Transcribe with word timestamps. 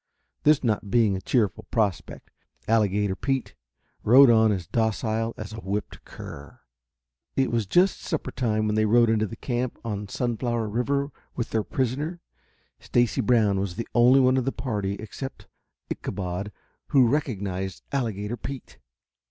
This 0.41 0.63
not 0.63 0.89
being 0.89 1.15
a 1.15 1.21
cheerful 1.21 1.67
prospect, 1.69 2.31
Alligator 2.67 3.15
Pete 3.15 3.53
rode 4.01 4.31
on 4.31 4.51
as 4.51 4.65
docile 4.65 5.35
as 5.37 5.53
a 5.53 5.57
whipped 5.57 6.03
cur. 6.05 6.59
It 7.35 7.51
was 7.51 7.67
just 7.67 8.01
supper 8.01 8.31
time 8.31 8.65
when 8.65 8.73
they 8.73 8.87
rode 8.87 9.11
into 9.11 9.27
the 9.27 9.35
camp 9.35 9.77
on 9.85 10.07
Sunflower 10.07 10.69
River 10.69 11.11
with 11.35 11.51
their 11.51 11.63
prisoner. 11.63 12.19
Stacy 12.79 13.21
Brown 13.21 13.59
was 13.59 13.75
the 13.75 13.87
only 13.93 14.19
one 14.19 14.37
of 14.37 14.45
the 14.45 14.51
party 14.51 14.93
except 14.95 15.45
Ichabod 15.91 16.51
who 16.87 17.07
recognized 17.07 17.83
Alligator 17.91 18.37
Pete. 18.37 18.79